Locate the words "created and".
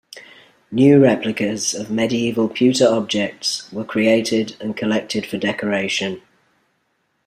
3.85-4.75